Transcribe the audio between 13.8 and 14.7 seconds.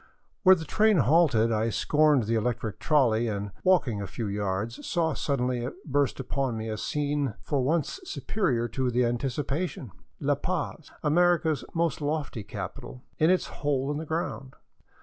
in the ground.